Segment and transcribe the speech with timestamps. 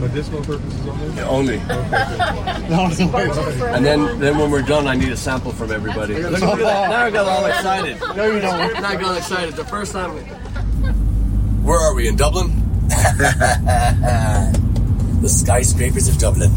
[0.00, 0.86] medicinal purposes
[1.20, 1.22] only?
[1.22, 1.60] Only.
[2.70, 6.14] And then, then when we're done, I need a sample from everybody.
[6.14, 6.90] Look, look at that.
[6.90, 7.98] Now I got all excited.
[8.16, 8.74] No, you don't.
[8.74, 9.54] Now I got excited.
[9.54, 10.10] The first time.
[11.64, 12.48] Where are we in Dublin?
[15.20, 16.50] the skyscrapers of Dublin.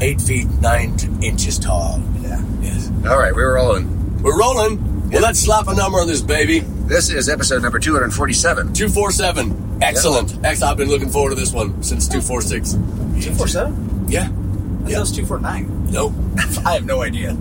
[0.00, 2.02] Eight feet nine inches tall.
[2.20, 2.42] Yeah.
[2.60, 2.90] Yes.
[3.06, 4.22] All right, we're rolling.
[4.22, 5.10] We're rolling.
[5.10, 6.60] Well, let's slap a number on this baby.
[6.60, 8.72] This is episode number 247.
[8.72, 9.65] 247.
[9.82, 10.44] Excellent.
[10.44, 12.72] Ex- I've been looking forward to this one since 246.
[12.72, 14.08] 247?
[14.08, 14.22] Yeah.
[14.22, 15.90] I thought it was 249.
[15.92, 16.12] Nope.
[16.66, 17.32] I have no idea.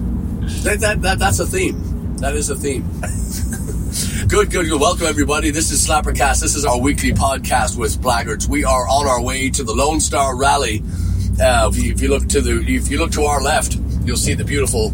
[0.63, 2.17] That, that, that, that's a theme.
[2.17, 2.84] That is a theme.
[4.27, 4.79] good, good, good.
[4.81, 5.52] Welcome, everybody.
[5.52, 6.41] This is Slappercast.
[6.41, 8.48] This is our weekly podcast with Blaggards.
[8.48, 10.81] We are on our way to the Lone Star Rally.
[11.41, 14.17] Uh, if, you, if you look to the, if you look to our left, you'll
[14.17, 14.93] see the beautiful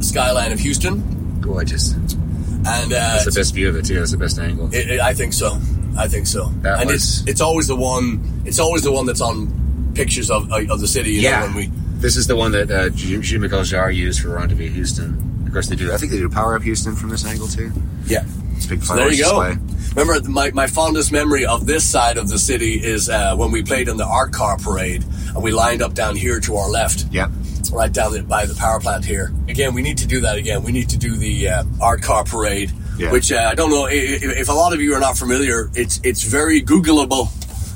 [0.00, 1.40] skyline of Houston.
[1.40, 1.92] Gorgeous.
[1.92, 3.98] And uh, That's the best view of it, too.
[3.98, 4.72] That's the best angle.
[4.74, 5.58] It, it- I think so.
[6.04, 6.50] I think so.
[6.62, 8.42] That and was- it's it's always the one.
[8.44, 11.10] It's always the one that's on pictures of of the city.
[11.12, 11.40] You Yeah.
[11.40, 15.42] Know, when we This is the one that uh, Jim Jim used for Rendezvous Houston.
[15.46, 15.92] Of course, they do.
[15.92, 17.70] I think they do Power Up Houston from this angle, too.
[18.06, 18.24] yeah.
[18.56, 19.42] It's big So there you go.
[19.42, 19.58] display.
[19.96, 23.62] Remember, my, my fondest memory of this side of the city is uh, when we
[23.62, 25.02] played in the art car parade
[25.34, 27.28] and we lined up down here to our left, Yeah.
[27.72, 29.32] right down by the power plant here.
[29.48, 30.62] Again, we need to do that again.
[30.62, 32.70] We need to do the uh, art car parade,
[33.00, 33.10] Yeah.
[33.12, 35.70] which uh, I don't know i- i- if a lot of you are not familiar.
[35.74, 37.28] It's it's very Googleable,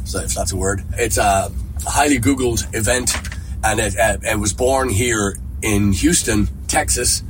[0.06, 0.84] so if that's a word.
[0.98, 1.50] It's a
[1.86, 3.10] highly Googled event,
[3.62, 7.22] and it, uh, it was born here in Houston, Texas.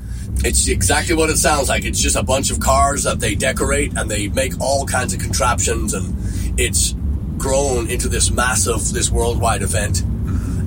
[0.45, 1.84] It's exactly what it sounds like.
[1.84, 5.20] It's just a bunch of cars that they decorate and they make all kinds of
[5.20, 6.17] contraptions, and
[6.58, 6.95] it's
[7.39, 10.03] grown into this massive, this worldwide event.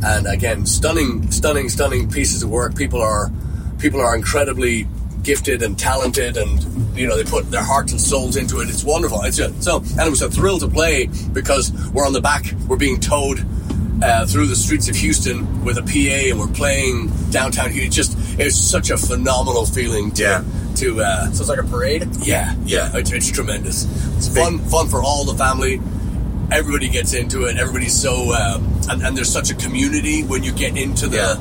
[0.05, 2.75] And again, stunning, stunning, stunning pieces of work.
[2.75, 3.31] People are,
[3.79, 4.87] people are incredibly
[5.27, 8.69] gifted and talented, and you know they put their hearts and souls into it.
[8.69, 9.21] It's wonderful.
[9.23, 12.45] It's a, so, and it was a thrill to play because we're on the back.
[12.67, 13.45] We're being towed
[14.01, 17.71] uh, through the streets of Houston with a PA, and we're playing downtown.
[17.71, 17.87] Houston.
[17.87, 20.43] It's just, it's such a phenomenal feeling to, Yeah.
[20.77, 21.01] to.
[21.01, 22.07] Uh, So it's like a parade?
[22.21, 23.83] yeah, yeah, it's, it's tremendous.
[24.15, 25.81] It's fun, fun for all the family.
[26.49, 27.57] Everybody gets into it.
[27.57, 28.59] Everybody's so, uh,
[28.89, 31.37] and, and there's such a community when you get into the.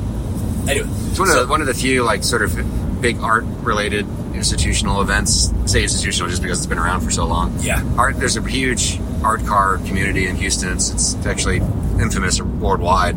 [0.68, 2.52] Anyway, It's one of, so- the, one of the few, like, sort of
[3.00, 5.52] big art related institutional events.
[5.62, 7.56] I say institutional just because it's been around for so long.
[7.60, 7.82] Yeah.
[7.96, 8.16] Art.
[8.18, 10.72] There's a huge art car community in Houston.
[10.72, 11.58] It's, it's actually
[12.00, 13.16] infamous worldwide.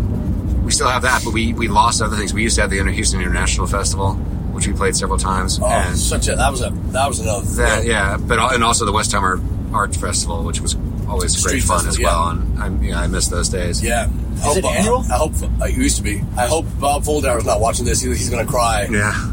[0.64, 2.34] We still have that, but we, we lost other things.
[2.34, 4.14] We used to have the Houston International Festival,
[4.54, 5.60] which we played several times.
[5.62, 7.46] oh, and such a that was a that was another.
[7.56, 10.76] that, yeah, but and also the Westheimer Art Festival, which was
[11.08, 12.08] always Street great fun festival, as yeah.
[12.08, 12.30] well.
[12.30, 13.84] And I, yeah, I miss those days.
[13.84, 14.10] Yeah.
[14.44, 15.04] I Is it hope- annual?
[15.12, 16.22] I hope uh, it used to be.
[16.38, 18.00] I hope Bob Foldower is not watching this.
[18.02, 18.88] He- He's going to cry.
[18.90, 19.32] Yeah.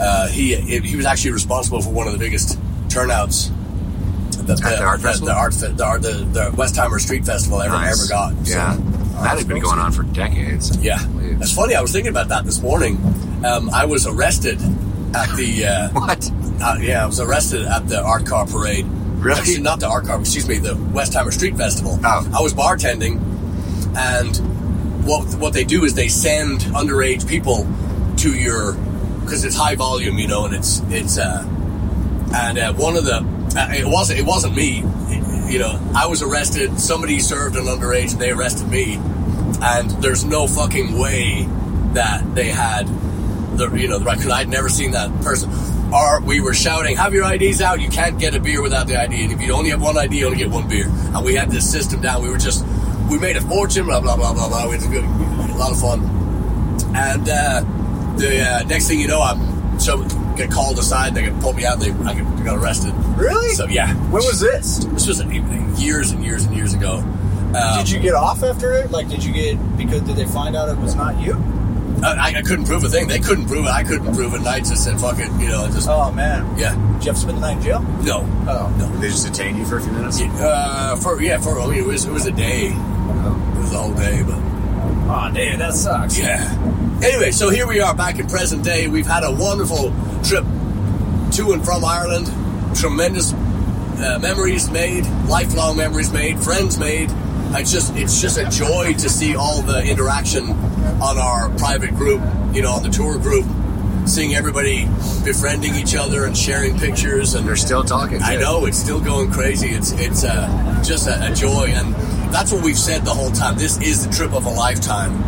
[0.00, 3.50] Uh, he he was actually responsible for one of the biggest turnouts
[4.46, 5.28] that At the art festival?
[5.28, 8.00] the art fe- the, art- the, the Westheimer Street Festival ever Nice.
[8.00, 8.46] ever got.
[8.46, 8.76] So, Yeah.
[9.22, 10.76] that had been going on for decades.
[10.78, 10.98] yeah.
[11.42, 11.74] It's funny.
[11.74, 12.96] I was thinking about that this morning.
[13.44, 14.58] Um, I was arrested
[15.14, 15.66] at the.
[15.66, 16.30] Uh, What?
[16.62, 18.86] uh, yeah, I was arrested at the art car parade.
[18.86, 19.38] Really?
[19.38, 20.18] Actually, not the art car.
[20.20, 21.98] Excuse me, the Westheimer Street Festival.
[22.02, 22.30] Oh.
[22.38, 23.20] I was bartending,
[23.96, 24.36] and
[25.06, 27.66] what what they do is they send underage people
[28.18, 28.74] to your
[29.30, 31.44] because it's high volume, you know, and it's it's uh,
[32.34, 33.18] and uh, one of the
[33.56, 34.78] uh, it wasn't it wasn't me,
[35.48, 36.80] you know, I was arrested.
[36.80, 38.96] Somebody served an underage, and they arrested me,
[39.62, 41.46] and there's no fucking way
[41.92, 42.88] that they had
[43.56, 45.48] the you know the right because I'd never seen that person.
[45.94, 47.80] Or we were shouting, "Have your IDs out!
[47.80, 50.18] You can't get a beer without the ID, and if you only have one ID,
[50.18, 52.22] you only get one beer." And we had this system down.
[52.22, 52.66] We were just
[53.08, 54.64] we made a fortune, blah blah blah blah blah.
[54.64, 56.00] It was a, good, a lot of fun.
[56.96, 57.62] And uh,
[58.20, 60.02] the uh, next thing you know, I'm so
[60.36, 61.14] get called aside.
[61.14, 61.80] They get pull me out.
[61.80, 62.92] They I get, got arrested.
[63.16, 63.54] Really?
[63.54, 64.84] So yeah, When was this?
[64.84, 66.98] this was an evening, years and years and years ago.
[67.54, 68.90] Um, Did you get off after it?
[68.92, 71.34] Like, did you get because did they find out it was not you?
[72.02, 73.08] I, I couldn't prove a thing.
[73.08, 73.68] They couldn't prove it.
[73.70, 74.38] I couldn't prove it.
[74.38, 75.66] And I just said, "Fuck it," you know.
[75.66, 76.46] Just Oh man.
[76.56, 77.80] yeah, Did you have to spend the night in jail?
[78.04, 78.88] no, Oh no.
[79.00, 80.20] They just detained you for a few minutes?
[80.22, 82.68] Uh, for yeah, for I mean, it was it was a day.
[82.68, 84.38] It was a whole day, but
[85.12, 86.16] Oh damn, that sucks.
[86.16, 86.56] yeah.
[87.02, 88.86] Anyway, so here we are back in present day.
[88.86, 89.92] We've had a wonderful
[90.22, 90.44] trip
[91.32, 92.26] to and from Ireland.
[92.76, 97.10] Tremendous uh, memories made, lifelong memories made, friends made.
[97.52, 100.50] It's just it's just a joy to see all the interaction
[101.02, 102.22] on our private group,
[102.54, 103.46] you know, on the tour group,
[104.06, 104.86] seeing everybody
[105.24, 108.22] befriending each other and sharing pictures and They're still talking.
[108.22, 109.70] I know it's still going crazy.
[109.70, 111.96] It's it's uh, just a, a joy, and
[112.32, 113.56] that's what we've said the whole time.
[113.58, 115.22] This is the trip of a lifetime.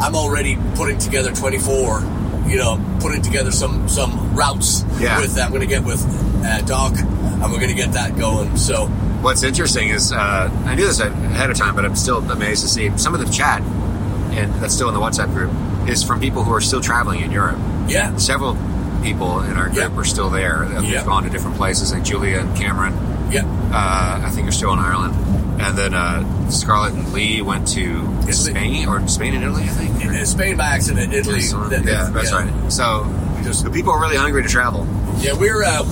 [0.00, 2.00] I'm already putting together 24.
[2.48, 5.20] You know, putting together some some routes Yeah.
[5.20, 5.34] with.
[5.34, 5.44] That.
[5.46, 6.02] I'm going to get with
[6.44, 8.56] uh, Doc and we're going to get that going.
[8.56, 8.86] So
[9.20, 12.68] What's interesting is uh, I knew this ahead of time, but I'm still amazed to
[12.68, 15.50] see some of the chat, and that's still in the WhatsApp group,
[15.88, 17.58] is from people who are still traveling in Europe.
[17.88, 18.56] yeah, Several
[19.02, 19.98] people in our group Yeah.
[20.00, 20.66] are still there.
[20.70, 21.04] They've Yeah.
[21.04, 22.94] gone to different places, like Julia and Cameron.
[23.32, 25.14] yeah, Uh, I think are still in Ireland,
[25.60, 28.06] and then uh, Scarlett and Lee went to.
[28.32, 30.04] Spain or Spain and Italy, I think.
[30.04, 31.40] In- in Spain by accident, Italy.
[31.40, 32.52] that- yeah, that's right.
[32.72, 33.06] So
[33.42, 34.86] Just- the people are really hungry to travel.
[35.20, 35.82] Yeah, we're, uh,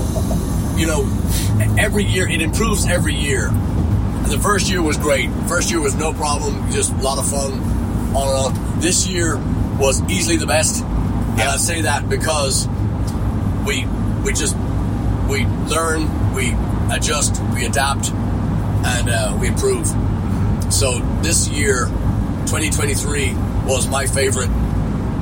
[0.76, 1.04] you know,
[1.78, 3.50] every year, it improves every year.
[4.26, 5.30] The first year was great.
[5.48, 7.52] First year was no problem, just a lot of fun,
[8.14, 8.80] on and on.
[8.80, 9.36] This year
[9.78, 10.82] was easily the best.
[10.84, 12.66] And I say that because
[13.66, 13.86] we,
[14.24, 14.56] we just,
[15.28, 16.54] we learn, we
[16.90, 18.10] adjust, we adapt,
[18.86, 19.86] and uh, we improve.
[20.72, 21.86] So this year,
[22.46, 23.34] 2023,
[23.66, 24.50] was my favorite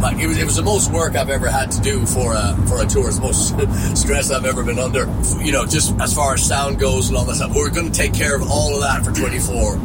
[0.03, 2.55] like it was, it was the most work I've ever had to do for a
[2.69, 3.09] for a tour.
[3.09, 5.07] It's the most stress I've ever been under.
[5.43, 7.55] You know, just as far as sound goes and all that stuff.
[7.55, 9.79] We're going to take care of all of that for 24.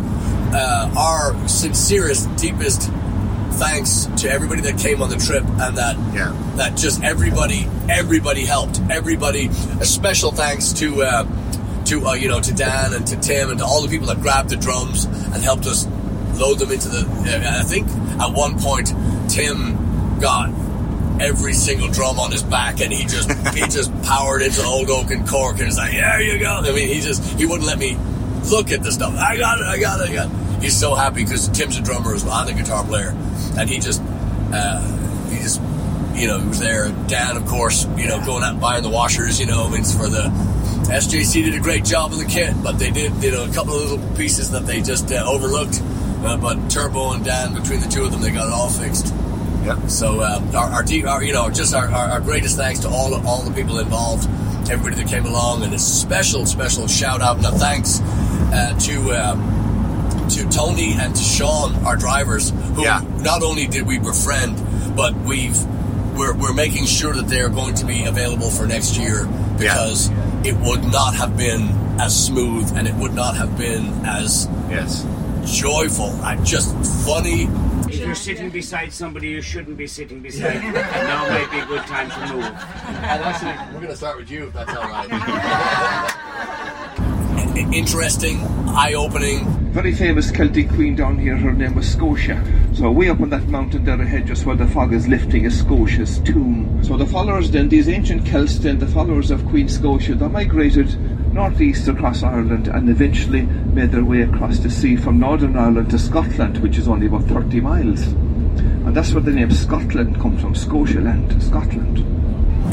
[0.51, 2.89] Uh, our sincerest, deepest
[3.53, 6.33] thanks to everybody that came on the trip and that Yeah.
[6.55, 8.81] that just everybody everybody helped.
[8.89, 9.47] Everybody.
[9.79, 11.03] A special thanks to.
[11.03, 11.23] Uh,
[11.89, 14.21] to uh, you know to Dan and to Tim and to all the people that
[14.21, 15.85] grabbed the drums and helped us
[16.39, 17.01] load them into the.
[17.01, 17.87] Uh, I think
[18.21, 18.93] at one point
[19.29, 20.49] Tim got
[21.19, 25.11] every single drum on his back and he just he just powered into Old Oak
[25.11, 26.61] and Cork and was like, there you go.
[26.63, 27.97] I mean, he just he wouldn't let me
[28.49, 29.13] look at the stuff.
[29.15, 29.65] I got it.
[29.65, 30.09] I got it.
[30.09, 30.61] I got it.
[30.61, 32.33] He's so happy because Tim's a drummer as well.
[32.33, 33.15] I'm guitar player,
[33.57, 34.01] and he just
[34.53, 34.81] uh,
[35.29, 35.61] he just
[36.13, 36.89] you know he was there.
[37.07, 39.39] Dan, of course, you know going out and buying the washers.
[39.39, 40.29] You know, I mean, it's for the
[40.89, 43.75] SJC did a great job of the kit, but they did you know a couple
[43.75, 45.81] of little pieces that they just uh, overlooked.
[46.23, 49.13] Uh, but Turbo and Dan, between the two of them, they got it all fixed.
[49.63, 49.85] Yeah.
[49.87, 52.89] So uh, our, our, deep, our, you know, just our, our, our greatest thanks to
[52.89, 54.27] all all the people involved,
[54.69, 59.11] everybody that came along, and a special, special shout out and a thanks uh, to
[59.11, 63.01] uh, to Tony and to Sean, our drivers, who Yeah.
[63.21, 64.57] not only did we befriend,
[64.95, 65.57] but we've
[66.15, 69.25] we're, we're making sure that they are going to be available for next year
[69.57, 70.09] because
[70.45, 71.67] it would not have been
[71.99, 75.05] as smooth and it would not have been as Yes.
[75.45, 76.73] joyful and just
[77.05, 77.47] funny
[77.89, 81.65] If you're sitting beside somebody you shouldn't be sitting beside, and now might be a
[81.65, 82.45] good time to move.
[82.45, 85.09] And actually, we're going to start with you, if that's all right.
[87.73, 88.39] Interesting,
[88.69, 89.45] eye-opening.
[89.71, 91.35] very famous Celtic queen down here.
[91.37, 92.41] Her name was Scotia.
[92.79, 95.59] So way up on that mountain there ahead, just where the fog is lifting, is
[95.59, 96.81] Scotia's tomb.
[96.81, 100.97] So the followers then, these ancient Celts then, the followers of Queen Scotia, they migrated
[101.33, 105.99] northeast across Ireland and eventually made their way across the sea from Northern Ireland to
[105.99, 108.01] Scotland, which is only about 30 miles.
[108.07, 111.97] And that's where the name Scotland comes from, Scotia land, Scotland.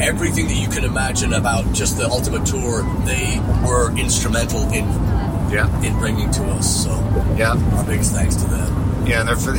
[0.01, 4.85] Everything that you can imagine about just the Ultimate Tour, they were instrumental in
[5.51, 5.67] Yeah.
[5.81, 6.85] in bringing to us.
[6.85, 6.91] So
[7.37, 7.57] Yeah.
[7.75, 8.73] our biggest thanks to them.
[9.05, 9.53] Yeah, and they're for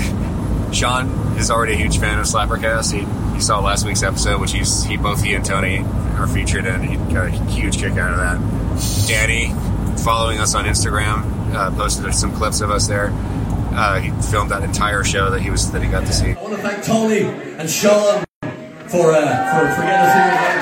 [0.73, 2.93] Sean is already a huge fan of Slappercast.
[2.93, 3.05] He,
[3.35, 5.79] he saw last week's episode, which he's he both he and Tony
[6.19, 6.83] are featured in.
[6.83, 9.07] He got a huge kick out of that.
[9.09, 9.55] Danny,
[10.03, 13.11] following us on Instagram, uh, posted some clips of us there.
[13.73, 16.33] Uh, he filmed that entire show that he was that he got to see.
[16.33, 18.25] I want to thank Tony and Sean
[18.89, 20.25] for uh, for, for getting us here.
[20.35, 20.59] again.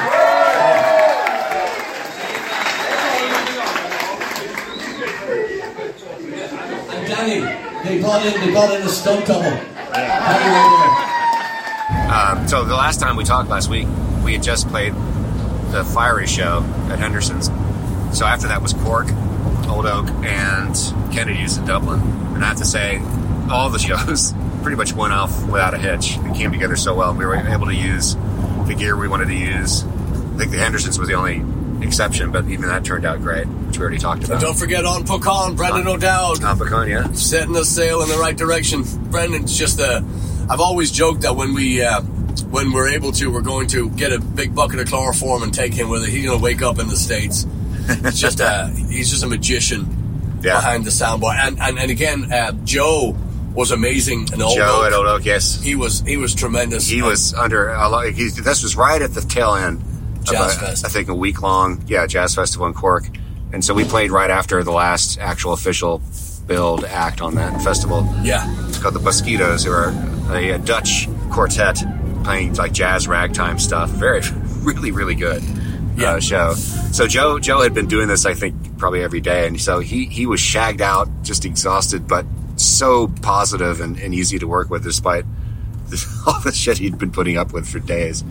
[6.90, 7.40] And Danny,
[7.88, 9.75] they brought in they brought in a stunt double.
[12.16, 13.86] Um, so the last time we talked last week,
[14.24, 14.94] we had just played
[15.70, 17.46] the Fiery show at Henderson's.
[18.16, 19.08] So after that was Cork,
[19.68, 20.74] Old Oak, and
[21.12, 22.00] Kennedy's in Dublin.
[22.34, 23.00] And I have to say,
[23.50, 26.18] all the shows pretty much went off without a hitch.
[26.18, 27.14] They came together so well.
[27.14, 28.16] We were able to use
[28.66, 29.84] the gear we wanted to use.
[29.84, 31.40] I think the Henderson's was the only
[31.82, 34.40] exception, but even that turned out great, which we already talked about.
[34.40, 36.40] Don't forget on Pucon, Brendan O'Dowd.
[36.40, 37.12] Tom Pecan, yeah.
[37.12, 38.82] setting the sail in the right direction.
[39.10, 40.04] Brendan's just a.
[40.48, 42.00] I've always joked that when we uh,
[42.50, 45.74] when we're able to, we're going to get a big bucket of chloroform and take
[45.74, 46.10] him with it.
[46.10, 47.46] He's going to wake up in the states.
[47.88, 48.68] It's just a.
[48.88, 50.54] He's just a magician Yeah.
[50.56, 51.34] behind the soundboard.
[51.36, 53.16] And and and again, uh, Joe
[53.54, 54.28] was amazing.
[54.32, 54.86] And Old Joe Oak.
[54.86, 55.60] at Old Oak, yes.
[55.62, 56.86] He was he was tremendous.
[56.86, 58.06] he was under a lot.
[58.08, 59.82] He, this was right at the tail end.
[60.34, 60.84] Jazz a- Fest.
[60.86, 63.04] I think a week long, yeah, jazz festival in Cork,
[63.52, 66.02] and so we played right after the last actual official
[66.46, 68.06] build act on that festival.
[68.22, 69.88] Yeah, It's called the Mosquitoes, who are
[70.30, 71.82] a, a Dutch quartet
[72.24, 73.90] playing like jazz ragtime stuff.
[73.90, 74.20] Very,
[74.62, 75.42] really, really good
[75.96, 76.12] Yeah.
[76.12, 76.54] uh, show.
[76.54, 80.06] So Joe, Joe had been doing this, I think, probably every day, and so he
[80.06, 82.24] he was shagged out, just exhausted, but
[82.56, 85.24] so positive and, and easy to work with, despite
[86.26, 88.24] all the shit he'd been putting up with for days.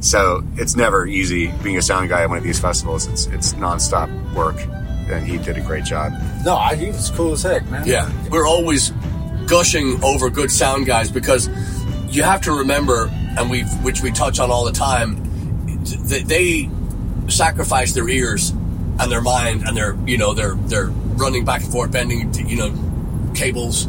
[0.00, 3.06] So it's never easy being a sound guy at one of these festivals.
[3.06, 4.56] It's it's nonstop work,
[5.10, 6.12] and he did a great job.
[6.44, 7.86] No, I, he was cool as heck, man.
[7.86, 8.90] Yeah, we're always
[9.46, 11.48] gushing over good sound guys because
[12.08, 15.16] you have to remember, and we which we touch on all the time,
[16.08, 16.70] that they
[17.28, 21.72] sacrifice their ears and their mind and their you know they're they're running back and
[21.72, 22.72] forth, bending you know
[23.34, 23.84] cables,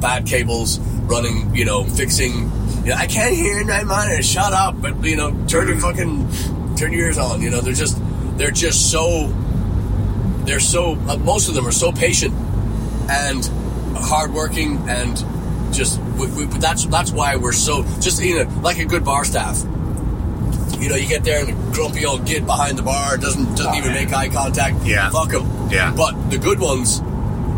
[0.00, 2.50] bad cables, running you know fixing.
[2.84, 4.28] You know, I can't hear nine monitors.
[4.28, 4.80] Shut up!
[4.80, 6.28] But you know, turn your fucking
[6.76, 7.40] turn your ears on.
[7.40, 7.96] You know, they're just
[8.38, 9.28] they're just so
[10.44, 12.34] they're so uh, most of them are so patient
[13.08, 13.44] and
[13.96, 15.16] hardworking and
[15.72, 19.24] just we, we, that's that's why we're so just you know like a good bar
[19.24, 19.62] staff.
[20.80, 23.66] You know, you get there and the grumpy old git behind the bar doesn't doesn't
[23.72, 24.06] Oh, even man.
[24.06, 24.84] make eye contact.
[24.84, 25.10] Yeah.
[25.10, 25.46] fuck them.
[25.70, 25.94] Yeah.
[25.96, 27.00] but the good ones.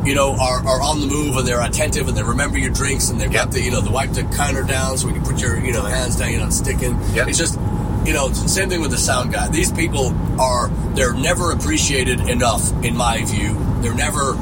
[0.04, 3.08] You know, are, are on the move and they're attentive and they remember your drinks
[3.08, 5.40] and they've got the you know the wipe the counter down so when can put
[5.40, 6.98] your you know hands down you're not sticking.
[7.14, 7.28] Yep.
[7.28, 7.58] It's just
[8.06, 9.48] you know same thing with the sound guy.
[9.48, 13.56] These people are they're never appreciated enough in my view.
[13.80, 14.34] They're never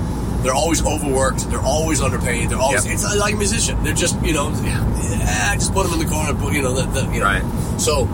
[0.42, 1.48] they're always overworked.
[1.50, 2.50] They're always underpaid.
[2.50, 2.94] They're always Yep.
[2.94, 3.82] it's like a musician.
[3.84, 6.34] They're just you know yeah, eh, just put them in the corner.
[6.34, 7.26] Put you know the, the you know.
[7.26, 7.44] Right.
[7.80, 8.06] So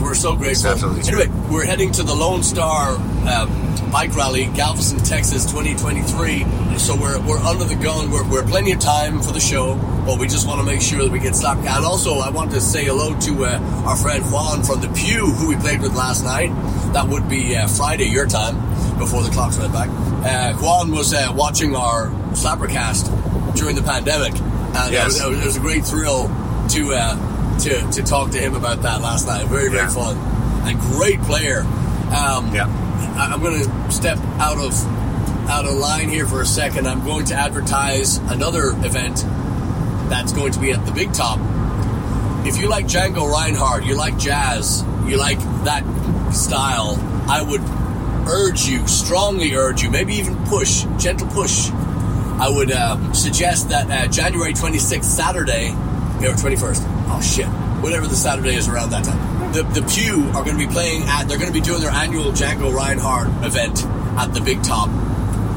[0.00, 0.70] we're so grateful.
[0.70, 1.02] absolutely.
[1.12, 6.44] Anyway, we're heading to the Lone Star um, Bike Rally, Galveston, Texas, 2023.
[6.78, 8.10] So we're, we're under the gun.
[8.10, 11.02] We're, we're plenty of time for the show, but we just want to make sure
[11.02, 11.60] that we get stopped.
[11.60, 15.26] And also, I want to say hello to uh, our friend Juan from the Pew,
[15.26, 16.48] who we played with last night.
[16.92, 18.56] That would be uh, Friday your time,
[18.98, 19.88] before the clocks went back.
[19.90, 25.20] Uh, Juan was uh, watching our Slappercast during the pandemic, and Yes.
[25.20, 26.28] it, was, it was a great thrill
[26.70, 27.14] to uh,
[27.60, 29.46] to to talk to him about that last night.
[29.46, 29.88] Very very Yeah.
[29.88, 30.16] fun
[30.66, 31.60] and great player.
[32.16, 32.68] Um, Yeah.
[33.18, 34.72] I'm going to step out of
[35.48, 36.86] out of line here for a second.
[36.88, 39.24] I'm going to advertise another event
[40.08, 41.38] that's going to be at the Big Top.
[42.46, 45.82] If you like Django Reinhardt, you like jazz, you like that
[46.32, 46.96] style,
[47.28, 47.60] I would
[48.28, 51.70] urge you, strongly urge you, maybe even push, gentle push.
[52.38, 56.82] I would um, suggest that uh, January 26th, Saturday, or 21st,
[57.16, 57.46] oh shit,
[57.82, 59.52] whatever the Saturday is around that time.
[59.52, 61.90] The, the Pew are going to be playing at, they're going to be doing their
[61.90, 63.84] annual Django Reinhardt event
[64.18, 64.88] at the Big Top.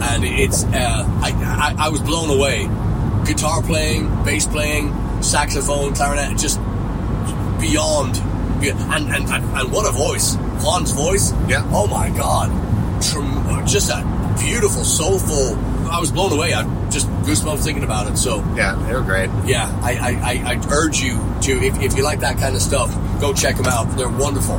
[0.02, 2.68] And it's, uh, I, I, I was blown away.
[3.26, 6.60] Guitar playing, bass playing, saxophone, clarinet, just
[7.60, 8.18] beyond.
[8.62, 10.36] And, and, and, what a voice.
[10.64, 11.34] Juan's voice.
[11.48, 11.70] Yeah.
[11.72, 12.50] Oh my God.
[13.02, 15.58] Trem- just a beautiful, soulful.
[15.90, 16.54] I was blown away.
[16.54, 18.18] I just goosebumps thinking about it.
[18.18, 19.30] So, Yeah, they were great.
[19.46, 22.62] yeah, I, I, I, I urge you to, if, if you like that kind of
[22.62, 23.86] stuff, go check them out.
[23.98, 24.56] They're wonderful.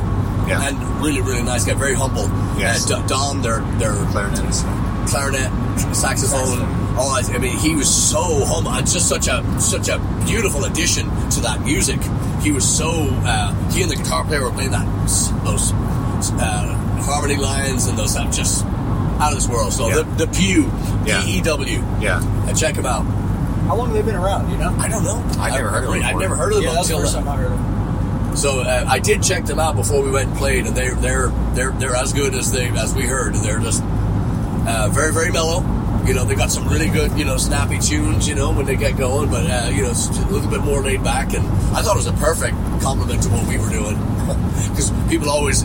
[0.47, 0.67] Yeah.
[0.67, 1.73] And really, really nice guy.
[1.75, 2.23] Very humble.
[2.59, 2.89] Yes.
[2.89, 4.65] Uh, D- Don, their, their Clarinetist.
[5.07, 5.49] clarinet,
[5.95, 6.61] saxophone,
[6.97, 7.29] all that.
[7.33, 11.39] I mean, he was so humble It's just such a such a beautiful addition to
[11.41, 11.99] that music.
[12.41, 12.89] He was so
[13.23, 14.85] uh, he and the guitar player were playing that
[15.45, 15.71] those
[16.33, 18.65] uh, harmony lines and those stuff just
[19.21, 19.71] out of this world.
[19.71, 19.95] So Yeah.
[19.95, 20.71] the the Pew,
[21.05, 21.21] Yeah.
[21.23, 22.21] P E W, Yeah.
[22.47, 23.05] and check them out.
[23.67, 24.49] How long have they been around?
[24.51, 24.73] You know?
[24.79, 25.23] I don't know.
[25.39, 27.27] I've never heard of them I've never heard of them Yeah, that's the first time
[27.27, 28.35] I heard them.
[28.35, 31.31] So uh, I did check them out before we went and played, and they're they're
[31.53, 33.35] they're they're as good as they as we heard.
[33.35, 33.83] They're just
[34.67, 35.63] uh, very very mellow.
[36.05, 38.27] You know, they got some really good you know snappy tunes.
[38.27, 40.81] You know when they get going, but uh, you know it's a little bit more
[40.81, 41.33] laid back.
[41.33, 43.95] And I thought it was a perfect compliment to what we were doing
[44.71, 45.63] because people always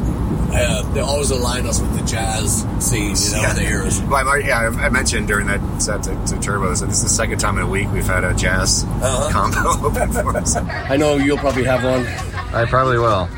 [0.52, 3.14] uh, they always align us with the jazz scene.
[3.16, 3.46] You know, yeah.
[3.48, 3.82] when they hear.
[4.08, 7.02] Well, I, yeah, I I mentioned during that set to, to Turbos that this is
[7.04, 9.30] the second time in a week we've had a jazz Uh-huh.
[9.32, 10.56] combo open for us.
[10.56, 12.06] I know you'll probably have one.
[12.54, 13.28] I probably will.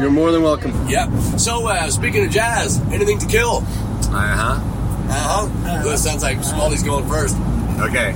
[0.00, 0.72] You're more than welcome.
[0.88, 1.08] Yeah.
[1.36, 3.58] So uh, speaking of jazz, anything to kill?
[3.58, 4.60] Uh huh.
[5.08, 5.82] Uh huh.
[5.84, 7.36] That sounds like Smalley's going first.
[7.80, 8.10] Okay.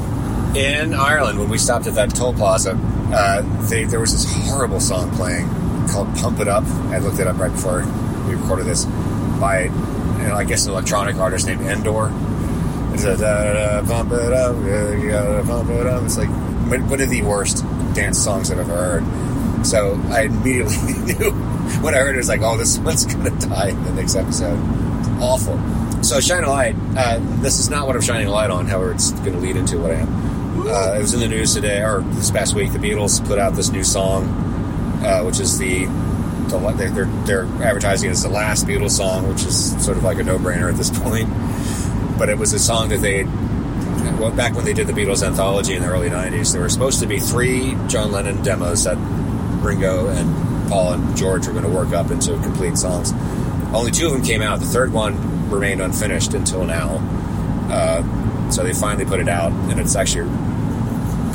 [0.59, 2.73] In Ireland, when we stopped at that toll plaza,
[3.13, 5.47] uh, they, there was this horrible song playing
[5.89, 7.85] called "Pump It Up." I looked it up right before
[8.27, 8.85] we recorded this
[9.41, 12.13] by, you know, I guess, an electronic artist named Endor.
[12.93, 16.03] It's a da, da, pump it up, you gotta pump it up.
[16.05, 17.65] It's like one one of the worst
[17.95, 19.67] dance songs I've ever heard.
[19.67, 20.77] So I immediately
[21.15, 21.31] knew
[21.83, 24.15] when I heard it, it was like, oh, this one's gonna die in the next
[24.15, 24.59] episode.
[25.01, 25.59] It's awful.
[26.03, 26.77] So shine a light.
[26.97, 28.67] Uh, this is not what I'm shining a light on.
[28.67, 30.67] However, it's going to lead into what I am.
[30.67, 32.73] Uh, it was in the news today, or this past week.
[32.73, 34.25] The Beatles put out this new song,
[35.03, 35.87] uh, which is the,
[36.49, 40.23] the they're, they're advertising as the last Beatles song, which is sort of like a
[40.25, 41.29] no-brainer at this point.
[42.19, 43.25] But it was a song that they
[44.19, 46.53] well, back when they did the Beatles anthology in the early '90s.
[46.53, 48.97] There were supposed to be three John Lennon demos that
[49.63, 53.13] Ringo and Paul and George were going to work up into complete songs.
[53.75, 54.61] Only two of them came out.
[54.61, 56.99] The third one remained unfinished until now.
[57.71, 60.31] Uh, so they finally put it out, and it's actually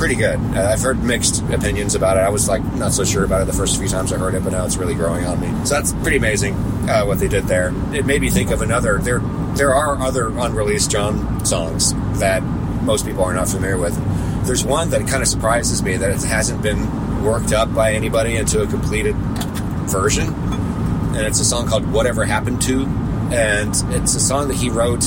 [0.02, 0.36] pretty good.
[0.56, 2.20] Uh, I've heard mixed opinions about it.
[2.20, 4.42] I was like not so sure about it the first few times I heard it,
[4.42, 5.46] but now it's really growing on me.
[5.64, 6.54] So that's pretty amazing
[6.90, 7.72] uh, what they did there.
[7.94, 8.98] It made me think of another.
[8.98, 9.20] There,
[9.54, 12.42] there are other unreleased John songs that
[12.82, 13.94] most people are not familiar with.
[14.44, 18.34] There's one that kind of surprises me that it hasn't been worked up by anybody
[18.34, 19.14] into a completed
[19.86, 20.34] version,
[21.14, 22.86] and it's a song called "Whatever Happened to,"
[23.30, 25.04] and it's a song that he wrote.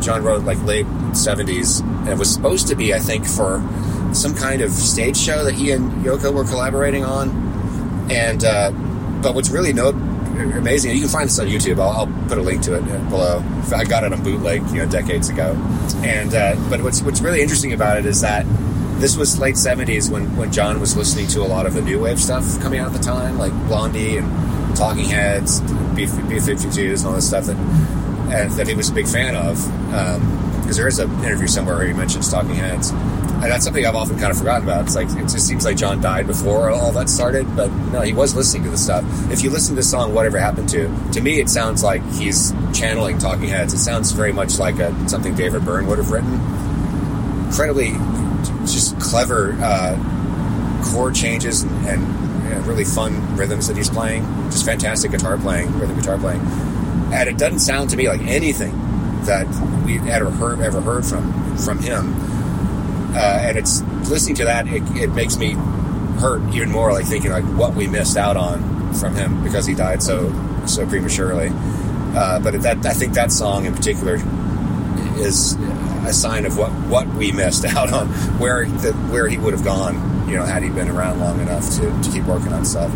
[0.00, 3.60] John wrote like late '70s, and it was supposed to be, I think, for
[4.14, 8.08] some kind of stage show that he and Yoko were collaborating on.
[8.10, 8.70] And uh,
[9.22, 9.92] but what's really no
[10.38, 11.80] amazing, you can find this on YouTube.
[11.80, 13.42] I'll, I'll put a link to it below.
[13.74, 15.52] I got it on bootleg, you know, decades ago.
[16.04, 18.46] And uh, but what's what's really interesting about it is that
[19.00, 22.00] this was late '70s when when John was listening to a lot of the new
[22.00, 25.60] wave stuff coming out at the time, like Blondie and Talking Heads,
[25.94, 27.56] B B52s, and all this stuff that
[28.30, 29.56] and that he was a big fan of.
[30.60, 32.92] Because there is an interview somewhere where he mentions Talking Heads,
[33.40, 34.84] and that's something I've often kind of forgotten about.
[34.86, 38.12] It's like it just seems like John died before all that started, but no, he
[38.12, 39.04] was listening to the stuff.
[39.30, 42.52] If you listen to the song "Whatever Happened to," to me, it sounds like he's
[42.74, 43.72] channeling Talking Heads.
[43.74, 46.34] It sounds very much like a, something David Byrne would have written.
[47.46, 47.92] Incredibly,
[48.66, 54.24] just clever uh, chord changes and, and really fun rhythms that he's playing.
[54.50, 56.40] Just fantastic guitar playing, rhythm guitar playing,
[57.12, 58.72] and it doesn't sound to me like anything
[59.26, 59.46] that
[59.84, 62.27] we've ever heard ever heard from from him.
[63.14, 65.52] Uh, and it's listening to that, it, it makes me
[66.18, 69.74] hurt even more, like thinking like what we missed out on from him because he
[69.74, 70.32] died so
[70.66, 71.50] so prematurely.
[72.14, 74.20] Uh, but that I think that song in particular
[75.18, 75.54] is
[76.06, 79.64] a sign of what, what we missed out on, where the, where he would have
[79.64, 82.92] gone, you know, had he been around long enough to, to keep working on stuff.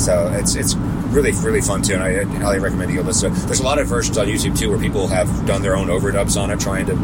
[0.00, 3.32] So it's it's really really fun too, and I highly recommend you go listen.
[3.32, 3.46] to it.
[3.46, 6.40] There's a lot of versions on YouTube too where people have done their own overdubs
[6.40, 6.94] on it, trying to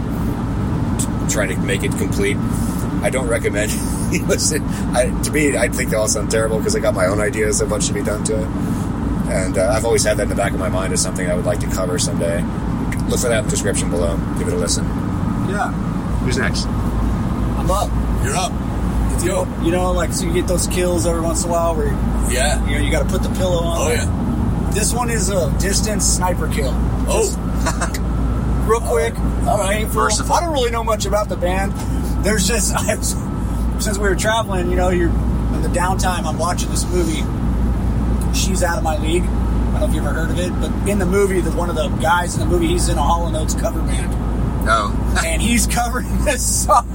[1.29, 2.37] trying to make it complete.
[3.03, 3.71] I don't recommend
[4.13, 4.65] you listen.
[4.95, 7.61] I, to me, I think they all sound terrible because I got my own ideas
[7.61, 8.49] of what should be done to it,
[9.31, 11.35] and uh, I've always had that in the back of my mind as something I
[11.35, 12.43] would like to cover someday.
[13.09, 14.17] Look for that in the description below.
[14.39, 14.85] Give it a listen.
[15.49, 15.71] Yeah,
[16.23, 16.67] Who's next?
[16.67, 17.89] I'm up.
[18.25, 18.53] You're up.
[19.13, 19.47] Let's go.
[19.63, 21.97] You know, like so you get those kills every once in a while where you,
[22.35, 22.65] Yeah.
[22.67, 23.79] you know you got to put the pillow on.
[23.79, 24.71] Oh yeah.
[24.75, 26.73] This one is a distance sniper kill.
[27.09, 27.95] Oh.
[28.69, 29.19] real quick.
[29.47, 29.79] All right.
[29.79, 30.03] painful.
[30.03, 30.35] Merciful.
[30.35, 31.73] I don't really know much about the band.
[32.25, 33.13] There's just I was,
[33.85, 36.25] since we were traveling, you know, you're in the downtime.
[36.25, 37.23] I'm watching this movie.
[38.39, 39.23] She's out of my league.
[39.25, 41.71] I don't know if you ever heard of it, but in the movie, the one
[41.71, 44.11] of the guys in the movie, he's in a Hall and Oates cover band,
[44.65, 44.91] No.
[44.93, 45.23] Oh.
[45.27, 46.87] and he's covering this song.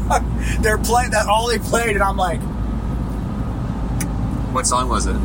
[0.61, 2.41] They're playing that all they played, and I'm like,
[4.53, 5.15] what song was it?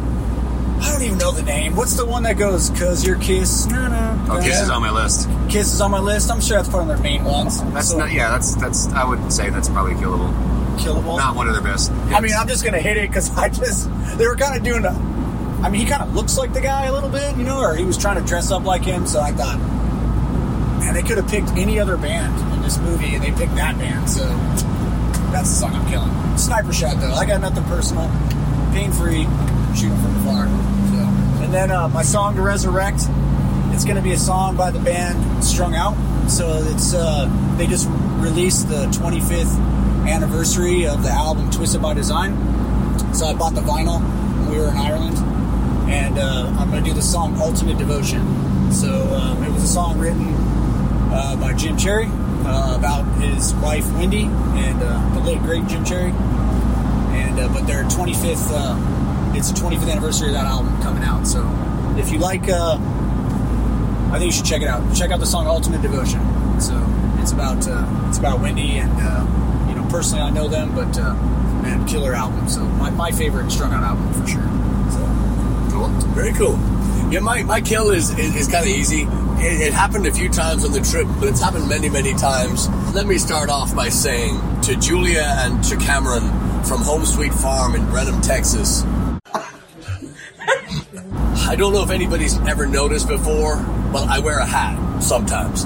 [0.80, 1.74] I don't even know the name.
[1.76, 3.66] What's the one that goes, "Cause your kiss"?
[3.66, 4.26] No, no.
[4.30, 5.28] Oh, Kiss is on my list.
[5.48, 6.30] Kiss is on my list.
[6.30, 7.62] I'm sure that's part of their main ones.
[7.72, 8.12] That's So, not.
[8.12, 8.86] Yeah, that's that's.
[8.92, 10.32] I would say that's probably killable.
[10.76, 11.16] killable.
[11.16, 11.90] Not one of their best.
[12.12, 13.88] I mean, I'm just gonna hit it because I just
[14.18, 14.90] they were kind of doing a.
[15.62, 17.74] I mean, he kind of looks like the guy a little bit, you know, or
[17.74, 19.06] he was trying to dress up like him.
[19.06, 19.58] So I thought,
[20.78, 23.76] man, they could have picked any other band in this movie, and they picked that
[23.78, 24.08] band.
[24.08, 24.24] So
[25.32, 26.38] that's the song I'm killing.
[26.38, 27.12] Sniper shot though.
[27.14, 28.08] I got nothing personal,
[28.72, 29.24] pain free,
[29.78, 30.46] shooting from afar.
[30.46, 33.02] So, and then uh, my song to resurrect.
[33.72, 35.94] It's gonna be a song by the band Strung Out.
[36.28, 37.88] So it's uh, they just
[38.18, 39.56] released the 25th
[40.08, 42.34] anniversary of the album Twisted by Design.
[43.14, 45.16] So I bought the vinyl when we were in Ireland,
[45.88, 49.68] and uh, I'm going to do the song "Ultimate Devotion." So um, it was a
[49.68, 50.34] song written
[51.12, 52.06] uh, by Jim Cherry
[52.44, 56.10] uh, about his wife Wendy and uh, the late great Jim Cherry.
[56.10, 58.97] And but their 25th, uh,
[59.38, 61.26] it's the 25th anniversary of that album coming out.
[61.26, 61.40] So
[61.96, 62.76] if you like, uh,
[64.12, 64.94] I think you should check it out.
[64.94, 66.20] Check out the song "Ultimate Devotion."
[66.60, 66.74] So
[67.20, 70.98] it's about uh, it's about Wendy and uh, you know personally I know them, but
[70.98, 71.14] uh,
[71.62, 72.48] man, killer album.
[72.48, 74.42] So my, my favorite Strung Out album for sure.
[74.90, 75.28] So
[75.78, 75.88] Cool.
[76.14, 76.58] Very cool.
[77.12, 79.02] Yeah, my, my kill is, is, is kind of easy.
[79.02, 82.68] It, it happened a few times on the trip, but it's happened many, many times.
[82.94, 86.22] Let me start off by saying to Julia and to Cameron
[86.64, 88.82] from Home Sweet Farm in Brenham, Texas.
[91.46, 93.56] I don't know if anybody's ever noticed before,
[93.92, 95.64] but I wear a hat sometimes.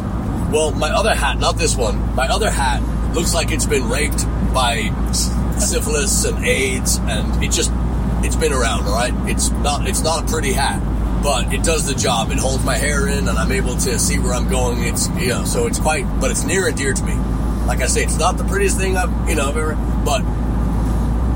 [0.52, 2.82] Well, my other hat, not this one, my other hat
[3.14, 4.90] looks like it's been raped by
[5.58, 7.72] syphilis and AIDS, and it just
[8.22, 8.86] it's been around.
[8.86, 10.80] All right, it's not it's not a pretty hat,
[11.22, 12.30] but it does the job.
[12.30, 14.82] It holds my hair in, and I'm able to see where I'm going.
[14.84, 17.14] It's you know, so it's quite, but it's near and dear to me.
[17.66, 20.20] Like I say, it's not the prettiest thing I've you know I've ever, but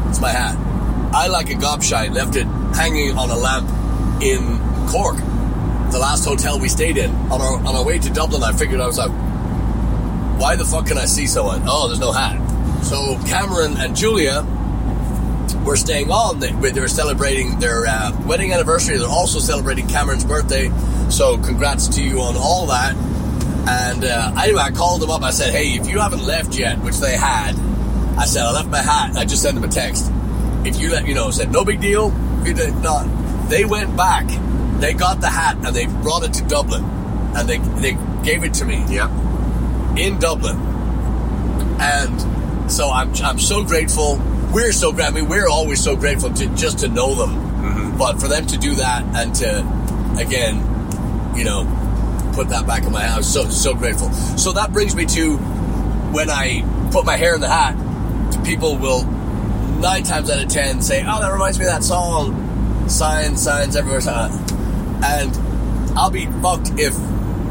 [0.08, 0.56] it's my hat.
[1.14, 2.46] I like a gobshite left it
[2.76, 3.70] hanging on a lamp
[4.20, 5.16] in Cork,
[5.92, 7.10] the last hotel we stayed in.
[7.30, 9.10] On our on our way to Dublin, I figured I was like,
[10.40, 11.62] why the fuck can I see someone?
[11.66, 12.40] Oh, there's no hat.
[12.84, 14.46] So Cameron and Julia
[15.64, 16.38] were staying on.
[16.38, 18.98] They, they were celebrating their uh, wedding anniversary.
[18.98, 20.70] They're also celebrating Cameron's birthday.
[21.10, 22.94] So congrats to you on all that.
[23.68, 25.22] And uh, anyway, I called them up.
[25.22, 27.56] I said, "Hey, if you haven't left yet, which they had,
[28.16, 29.16] I said I left my hat.
[29.16, 30.10] I just sent them a text.
[30.64, 32.12] If you let you know, said no big deal.
[32.40, 33.06] If you did not,
[33.48, 34.26] they went back.
[34.80, 36.84] They got the hat and they brought it to Dublin,
[37.36, 39.10] and they they gave it to me Yep.
[39.96, 40.56] in Dublin.
[41.80, 44.16] And so I'm, I'm so grateful.
[44.52, 45.16] We're so grateful.
[45.16, 47.30] I mean, we're always so grateful to just to know them.
[47.30, 47.98] Mm-hmm.
[47.98, 49.58] But for them to do that and to,
[50.18, 50.56] again,
[51.36, 51.64] you know,
[52.34, 54.10] put that back in my house, so, so grateful.
[54.12, 57.74] So that brings me to when I put my hair in the hat,
[58.44, 62.34] people will nine times out of ten say, "Oh, that reminds me of that song,
[62.90, 64.00] signs, signs everywhere."
[65.04, 65.36] And
[65.96, 66.94] I'll be fucked if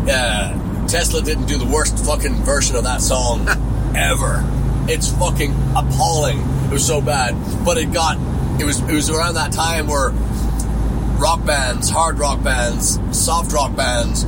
[0.09, 3.47] uh, Tesla didn't do the worst fucking version of that song
[3.95, 4.43] ever.
[4.87, 6.39] It's fucking appalling.
[6.65, 8.17] It was so bad, but it got.
[8.59, 8.79] It was.
[8.81, 10.11] It was around that time where
[11.17, 14.25] rock bands, hard rock bands, soft rock bands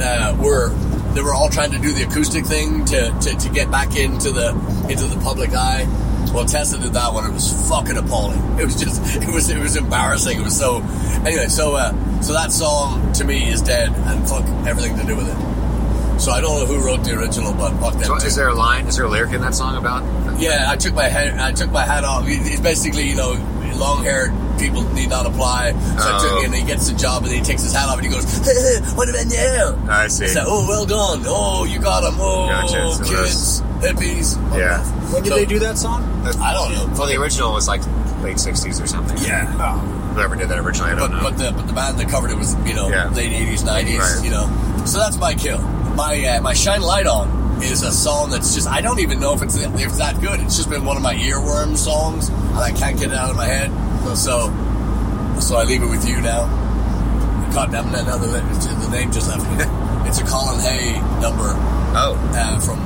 [0.00, 0.70] uh, were
[1.14, 4.30] they were all trying to do the acoustic thing to, to, to get back into
[4.30, 4.50] the
[4.88, 5.86] into the public eye.
[6.32, 7.28] Well, Tesla did that one.
[7.30, 8.42] It was fucking appalling.
[8.58, 10.38] It was just it was it was embarrassing.
[10.40, 10.82] It was so
[11.24, 11.46] anyway.
[11.46, 15.28] So uh, so that song to me is dead and fuck everything to do with
[15.28, 16.20] it.
[16.20, 18.54] So I don't know who wrote the original, but fuck them So is there a
[18.54, 18.86] line?
[18.88, 20.02] Is there a lyric in that song about?
[20.40, 21.38] Yeah, I took my head.
[21.38, 22.24] I took my hat off.
[22.26, 23.34] It's basically, you know,
[23.76, 25.72] long-haired people need not apply.
[25.72, 26.42] So I took, Oh.
[26.44, 28.24] and he gets the job, and he takes his hat off, and he goes,
[28.96, 30.24] "What about you?" I see.
[30.24, 31.22] I said, "Oh, well done.
[31.26, 32.18] Oh, you got him.
[32.20, 32.92] Oh, Gotcha.
[33.04, 34.82] So kids, hippies." Yeah.
[35.12, 36.04] When did So- they do that song?
[36.42, 36.86] I don't know.
[36.98, 37.80] Well, the original was like
[38.22, 39.16] late '60s or something.
[39.18, 39.50] Yeah.
[39.58, 41.22] Oh, Whoever did that originally, I But, don't know.
[41.22, 43.08] but the but the band that covered it was you know Yeah.
[43.10, 44.24] late eighties nineties Right.
[44.24, 44.50] you know
[44.84, 45.58] so that's my kill
[45.94, 47.28] my uh, my shine light on
[47.62, 50.40] is a song that's just I don't even know if it's if it's that good
[50.40, 53.36] it's just been one of my earworm songs and I can't get it out of
[53.36, 53.70] my head
[54.14, 54.50] so
[55.40, 56.46] so I leave it with you now
[57.52, 59.56] God damn it the, the name just left me
[60.08, 61.54] it's a Colin Hay number
[61.96, 62.78] oh, uh, from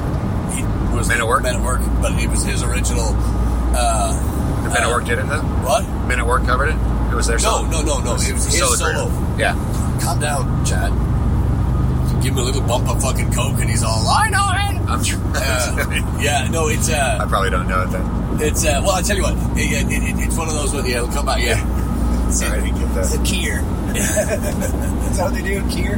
[0.53, 0.63] he
[0.97, 1.43] was Men at Work?
[1.43, 3.15] Men at Work but it was his original
[3.75, 4.13] uh,
[4.63, 5.43] the Men at Work did it though.
[5.67, 6.77] what Men at Work covered it.
[7.11, 7.71] It was their no song.
[7.71, 9.37] no no no it was his Solo solo.
[9.37, 9.55] Yeah,
[10.01, 10.93] calm down, Chad.
[12.23, 14.91] Give him a little bump of fucking coke, and he's all, I know it.
[14.91, 15.19] I'm sure.
[15.35, 18.22] Uh, yeah, no, it's I uh, probably don't know it then.
[18.43, 20.73] It's uh, well, I tell you what, it, it, it, it's one of those.
[20.73, 21.41] Where, yeah, it'll come back.
[21.43, 21.59] Yeah,
[22.31, 23.07] Sorry, I didn't get that.
[23.27, 23.63] Kier.
[23.97, 25.61] Is that what they do?
[25.65, 25.97] Kier?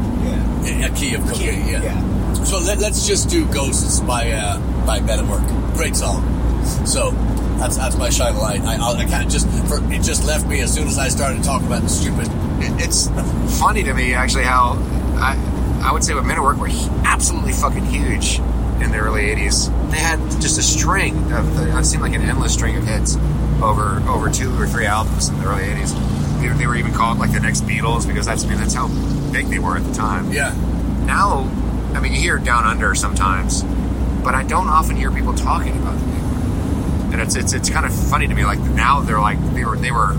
[0.65, 0.87] Yeah.
[0.87, 1.37] a key of coke.
[1.39, 1.83] Kier, Yeah.
[1.83, 2.45] yeah.
[2.45, 5.47] So let, let's just do Ghosts by uh, by Men at Work.
[5.77, 6.23] Great song.
[6.87, 7.13] So
[7.59, 8.61] that's that's my shine light.
[8.63, 11.43] I, I, I can't just for, it just left me as soon as I started
[11.45, 12.27] talking about the stupid.
[12.61, 13.09] It, it's
[13.61, 14.73] funny to me actually how
[15.17, 15.39] I
[15.85, 16.69] I would say when Men at Work were
[17.05, 18.39] absolutely fucking huge
[18.83, 19.71] in the early '80s.
[19.95, 23.17] They had just a string of it seemed like an endless string of hits
[23.63, 26.41] over over two or three albums in the early '80s.
[26.41, 28.89] They, they were even called like the next Beatles because that's I mean that's how
[29.31, 30.33] big they were at the time.
[30.33, 30.53] Yeah,
[31.07, 31.49] Now,
[31.95, 33.63] I mean you hear Down Under sometimes,
[34.25, 37.13] but I don't often hear people talking about them.
[37.13, 38.45] And it's it's it's kind of funny to me.
[38.45, 40.11] Like now they're like they were they were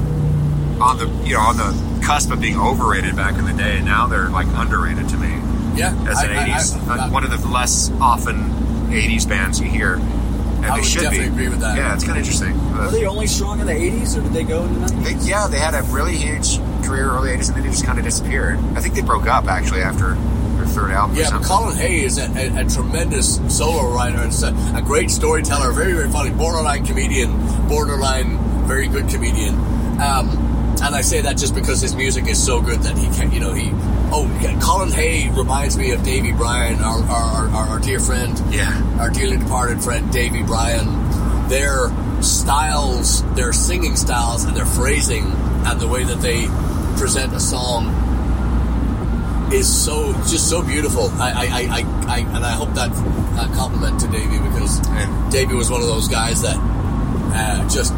[0.80, 3.86] on the you know on the cusp of being overrated back in the day, and
[3.86, 5.34] now they're like underrated to me
[5.76, 5.94] yeah.
[6.10, 9.68] as an I- I- '80s I- uh, one of the less often '80s bands you
[9.68, 9.96] hear.
[9.96, 11.34] And I they would should definitely be.
[11.34, 11.78] agree with that.
[11.78, 12.54] Yeah, it's kind of interesting.
[12.78, 15.04] Were they only strong in the 80s or did they go in the 90s?
[15.24, 18.00] they, yeah, they had a really huge career early '80s, and then they just kind
[18.00, 18.58] of disappeared.
[18.76, 20.14] I think they broke up actually after
[20.58, 21.18] their third album.
[21.18, 21.44] or Yeah, but.
[21.44, 24.18] Colin Hay is a, a, a tremendous solo writer.
[24.18, 27.32] and a, a great storyteller, very, very funny, borderline comedian,
[27.68, 29.54] borderline very good comedian.
[30.02, 30.30] Um,
[30.86, 33.40] and I say that just because his music is so good that he can, you
[33.40, 33.70] know, he.
[34.12, 38.40] Oh, yeah, Colin Hay reminds me of Davy Bryan, our our, our, our dear friend,
[38.54, 38.72] Yeah.
[39.00, 41.50] our dearly departed friend Davy Bryan.
[41.50, 41.90] Their
[42.22, 45.26] styles, their singing styles, and their phrasing,
[45.66, 46.48] and the way that they
[46.98, 48.04] present a song
[49.54, 51.10] is so just so beautiful.
[51.20, 54.80] I, I, I, I, I and I hope that uh, compliment to Davey because
[55.32, 57.94] Davey was one of those guys that uh, just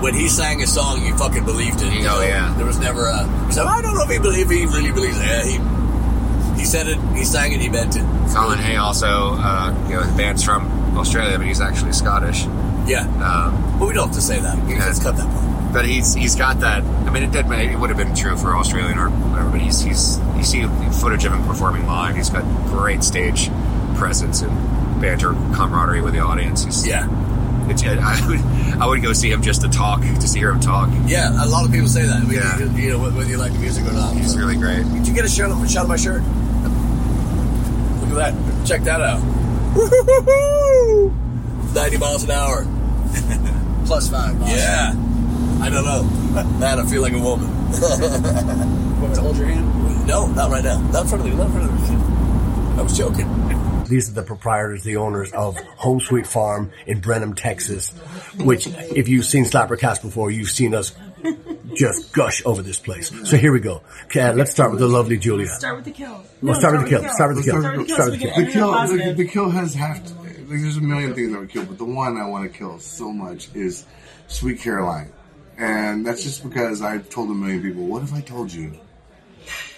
[0.00, 1.92] when he sang a song, you fucking believed it.
[2.08, 2.54] Oh, yeah.
[2.56, 3.26] There was never a.
[3.52, 5.24] Said, I don't know if he believe he really believes it.
[5.24, 5.58] Yeah, he
[6.60, 6.98] he said it.
[7.16, 7.60] He sang it.
[7.60, 8.02] He meant it.
[8.34, 12.44] Colin Hay also, uh, you know, the band's from Australia, but he's actually Scottish.
[12.86, 13.06] Yeah.
[13.22, 14.56] Um, But we don't have to say that.
[14.68, 14.78] Yeah.
[14.86, 15.72] Let's cut that part.
[15.72, 16.82] but he's he's got that.
[16.82, 17.46] I mean, it did.
[17.50, 19.50] It would have been true for Australian or whatever.
[19.50, 20.66] But he's he's you see
[21.00, 22.16] footage of him performing live.
[22.16, 23.50] He's got great stage
[23.96, 24.52] presence and
[25.00, 26.64] banter, camaraderie with the audience.
[26.64, 27.06] He's, Yeah.
[27.70, 28.40] It's, I would
[28.80, 30.88] I would go see him just to talk, just to hear him talk.
[31.06, 31.30] Yeah.
[31.44, 32.24] A lot of people say that.
[32.24, 32.58] We- Yeah.
[32.74, 34.14] You know, whether you like the music or not.
[34.16, 34.84] He's So- really great.
[34.92, 36.22] Did you get a shot of, a shot of my shirt?
[38.08, 38.66] Look at that.
[38.66, 39.20] Check that out.
[39.74, 41.12] Woo-hoo-hoo-hoo!
[41.74, 42.66] 90 miles an hour.
[43.86, 44.38] plus five.
[44.38, 44.48] boss.
[44.50, 44.94] Yeah.
[45.60, 46.02] I don't know.
[46.58, 47.48] Man, I feel like a woman.
[47.70, 50.06] Want me to hold your hand?
[50.06, 50.78] No, not right now.
[50.90, 51.34] Not in front of you.
[51.34, 52.78] Not in front of you.
[52.78, 53.26] I was joking.
[53.88, 57.90] These are the proprietors, the owners of Home Sweet Farm in Brenham, Texas,
[58.38, 60.94] which, if you've seen Slappercast before, you've seen us
[61.74, 63.12] just gush over this place.
[63.28, 63.82] So here we go.
[64.04, 65.48] Okay, let's start with the lovely Julia.
[65.48, 66.22] Start with the kill.
[66.42, 67.08] We'll No, start with the kill.
[67.08, 67.60] Start with the kill.
[67.60, 67.94] Start with the kill.
[67.94, 68.44] Start so with the kill.
[68.44, 69.16] The kill, the, positive.
[69.16, 71.84] the kill has have to, like, there's a million things I would kill, but the
[71.84, 73.84] one I want to kill so much is
[74.28, 75.12] Sweet Caroline.
[75.58, 78.78] And that's just because I've told a million people, what if I told you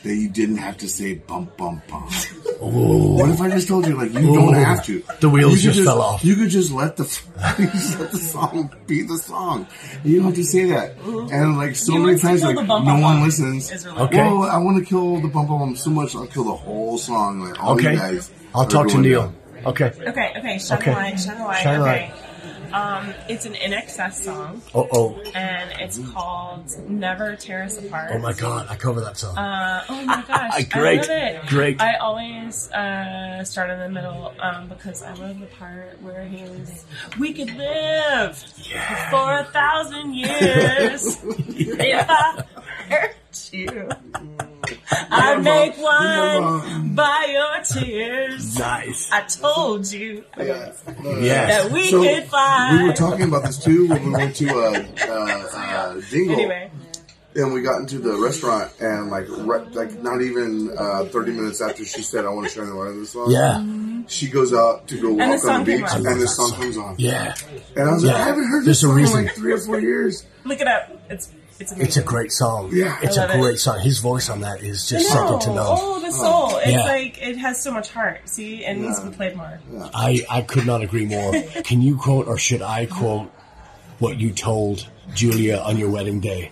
[0.02, 2.11] that you didn't have to say bump, bump, bump?
[2.62, 3.14] Oh.
[3.14, 4.64] What if I just told you, like, you don't oh.
[4.64, 5.02] have to?
[5.20, 6.22] The wheels You could just fell off.
[6.22, 7.04] You could just let the,
[7.72, 9.66] just let the song be the song.
[10.04, 10.98] You don't have to say that.
[10.98, 11.33] Mm-hmm.
[11.33, 13.70] And like so You many times, like, the no bump, bump, one listens.
[13.72, 14.18] is really Okay.
[14.18, 16.98] Well, I want to kill the bump, bump, bump so much, I'll kill the whole
[16.98, 17.40] song.
[17.40, 17.92] Like, all Okay.
[17.92, 18.30] you guys.
[18.54, 19.22] I'll talk to Neil.
[19.22, 19.37] down.
[19.64, 19.87] Okay.
[19.87, 20.92] Okay, okay, shine Okay.
[20.92, 21.62] a light, shine a light.
[21.62, 22.12] Shine a okay.
[22.72, 25.20] Um, it's an INXS song, Oh, oh.
[25.35, 29.37] and it's called "Never Tear Us Apart." Oh my God, I cover that song.
[29.37, 31.46] Uh, oh my gosh, Great, I love it.
[31.48, 31.80] great.
[31.80, 36.42] I always uh, start in the middle um, because I love the part where he
[36.44, 36.85] was,
[37.18, 38.37] "We could live
[39.11, 42.44] for a thousand years if I
[42.88, 43.16] hurt
[43.52, 43.88] you.
[45.46, 49.11] I'd make one by your tears." nice.
[49.12, 50.81] I told you Yes.
[50.83, 52.79] that we So, could fly.
[52.79, 56.70] We were talking about this too when we went to uh, uh, uh, Dingle, Anyway,
[57.37, 61.61] and we got into the restaurant, and like right, like not even uh, thirty minutes
[61.61, 64.05] after she said, "I want to shine the light on this song," Yeah.
[64.09, 66.96] she goes out to go walk song on the beach, and this song comes on,
[66.98, 67.35] Yeah.
[67.76, 69.59] and I was like, "I haven't heard There's this a song in like three or
[69.59, 70.90] four years." look it up.
[71.11, 71.29] It's
[71.61, 71.73] it's.
[71.73, 72.70] It's a great song.
[72.73, 72.99] Yeah.
[73.03, 73.40] It's a love it.
[73.40, 73.81] great song.
[73.81, 75.77] His voice on that is just No, something to know.
[75.79, 76.57] Oh, the soul.
[76.59, 76.85] It's Yeah.
[76.85, 78.29] like it has so much heart.
[78.29, 79.61] See, it needs to be played more.
[79.94, 81.33] I, I could not agree more.
[81.64, 83.31] Can you quote or should I quote
[83.99, 86.51] what you told Julia on your wedding day?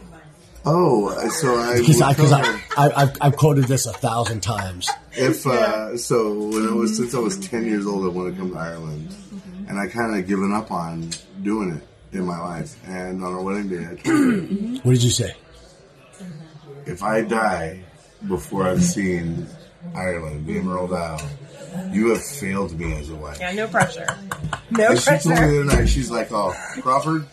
[0.66, 2.42] Oh, so I Because I, cause I,
[2.76, 4.90] I I've, I've quoted this a thousand times.
[5.12, 8.36] if uh, so when I was since I was ten years old, I wanted to
[8.38, 9.14] come to Ireland,
[9.68, 11.10] and I kind of given up on
[11.42, 12.76] doing it in my life.
[12.86, 14.12] And on our wedding day, I told her.
[14.48, 14.76] Mm-hmm.
[14.76, 15.34] What did you say?
[16.86, 17.84] if I die
[18.26, 19.46] before I've seen
[19.94, 21.20] Ireland, the Emerald Isle,
[21.92, 23.38] you have failed me as a wife.
[23.38, 24.06] Yeah, no pressure.
[24.70, 25.34] No And she told me pressure.
[25.52, 27.26] the other night, she's like, oh, Crawford,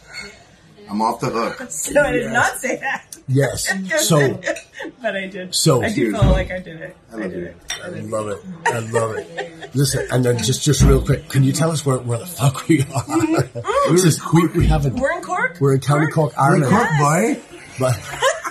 [0.89, 1.67] I'm off the hook.
[1.71, 3.14] So I did not say that.
[3.27, 3.67] Yes.
[4.07, 4.39] So
[5.01, 5.55] but I did.
[5.55, 6.95] So- I do feel like I did it.
[7.11, 7.45] I I love did you.
[7.47, 7.55] it.
[7.83, 8.39] I love it.
[8.67, 9.75] I love it.
[9.75, 12.67] Listen, and then just just real quick, can you tell us where, where the fuck
[12.67, 12.85] we are?
[13.05, 13.91] Mm-hmm.
[13.95, 14.95] This is- we, we haven't.
[14.95, 15.57] We're in Cork.
[15.59, 16.71] We're in County Cork, We're Ireland.
[16.71, 17.41] Cork, boy.
[17.79, 17.95] But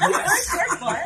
[0.01, 0.13] We're
[0.51, 0.99] Cork, boy.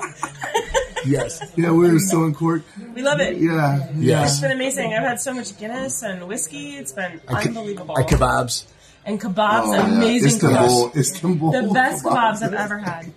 [1.07, 2.63] yes, Yeah, we were still in Cork.
[2.95, 3.37] We love it.
[3.39, 3.89] Yeah.
[3.97, 4.25] Yeah.
[4.25, 4.93] It's been amazing.
[4.95, 6.77] I've had so much Guinness and whiskey.
[6.77, 7.97] It's been And ke- unbelievable.
[7.97, 8.65] And kebabs.
[9.05, 9.97] And kebabs, Oh, yeah.
[9.97, 10.97] amazing Istanbul, kebabs.
[10.97, 11.53] Istanbul.
[11.53, 13.11] The best kebabs I've ever had.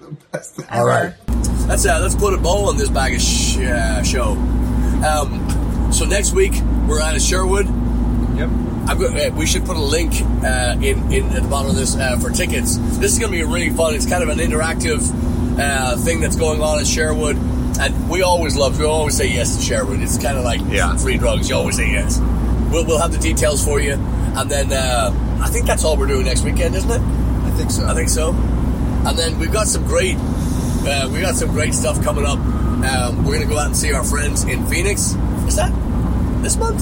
[0.72, 1.14] All right.
[1.68, 4.32] Let's uh, let's put a bowl on this bag of sh- uh, show.
[5.06, 6.54] Um, so next week
[6.88, 7.66] we're out of Sherwood.
[8.38, 8.50] Yep.
[8.88, 10.14] I'm go- uh, we should put a link
[10.44, 12.78] uh, in, in at the bottom of this uh, for tickets.
[12.98, 13.94] This is going to be really fun.
[13.96, 15.02] It's kind of an interactive
[15.60, 17.36] uh, thing that's going on at Sherwood,
[17.80, 18.80] and we always love.
[18.80, 20.02] We always say yes to Sherwood.
[20.02, 20.96] It's kind of like Yeah.
[20.98, 21.50] free drugs.
[21.50, 22.20] You always say yes.
[22.72, 26.08] We'll we'll have the details for you, and then uh, I think that's all we're
[26.08, 27.02] doing next weekend, isn't it?
[27.02, 27.86] I think so.
[27.86, 28.32] I think so.
[29.06, 32.38] And then we've got some great, uh, we got some great stuff coming up.
[32.40, 35.16] Um, we're gonna go out and see our friends in Phoenix.
[35.48, 35.72] Is that
[36.42, 36.82] this month?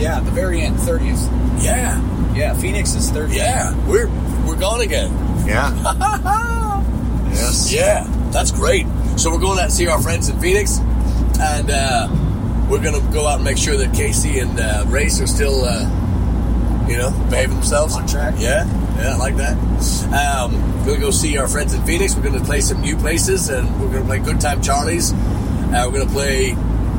[0.00, 1.20] Yeah, the very end, thirtieth.
[1.62, 2.00] Yeah,
[2.34, 3.38] Yeah, Phoenix is thirtieth.
[3.38, 3.74] yeah.
[3.88, 4.08] We're
[4.46, 5.10] we're gone again.
[5.46, 5.70] Yeah.
[7.30, 7.72] yes.
[7.72, 8.86] Yeah, that's great.
[9.16, 10.78] So we're going out and see our friends in Phoenix,
[11.40, 12.08] and uh,
[12.68, 15.88] we're gonna go out and make sure that Casey and uh, Race are still, uh,
[16.88, 18.34] you know, behaving themselves On track.
[18.38, 18.64] Yeah,
[18.98, 19.56] yeah, I like that.
[20.12, 22.14] Um, we're gonna go see our friends in Phoenix.
[22.14, 25.12] We're gonna play some new places, and we're gonna play Good Time Charlie's.
[25.12, 26.56] Uh, we're gonna play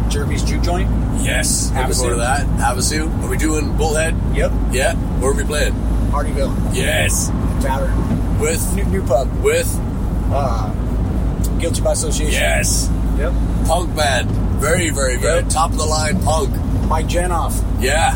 [0.09, 0.89] Jeremy's juke joint.
[1.21, 2.45] Yes, looking forward to that.
[2.59, 3.23] Havasu.
[3.23, 4.15] Are we doing Bullhead?
[4.35, 4.51] Yep.
[4.71, 4.95] Yeah.
[5.19, 5.73] Where are we playing?
[6.11, 7.27] Hardyville Yes.
[7.61, 8.39] Tavern.
[8.39, 9.27] With New, new pub.
[9.43, 9.67] with
[10.31, 10.69] Uh,
[11.59, 12.33] guilty by association.
[12.33, 12.89] yes.
[13.17, 13.33] Yep.
[13.65, 14.29] Punk band.
[14.61, 15.49] Very, very, very Yep.
[15.49, 16.49] top of the line punk.
[16.87, 17.53] Mike Janoff.
[17.81, 18.15] Yeah.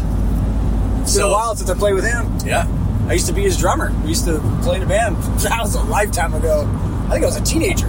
[1.01, 2.37] It's been a while since I played with him.
[2.45, 2.67] Yeah.
[3.07, 3.91] I used to be his drummer.
[4.03, 5.17] We used to play in a band.
[5.41, 6.61] That was a lifetime ago.
[7.07, 7.87] I think I was a teenager.